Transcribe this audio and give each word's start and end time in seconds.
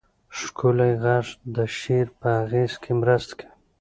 ښکلی 0.39 0.91
غږ 1.03 1.25
د 1.55 1.57
شعر 1.77 2.07
په 2.19 2.27
اغېز 2.41 2.73
کې 2.83 2.91
مرسته 3.01 3.33
کوي. 3.39 3.47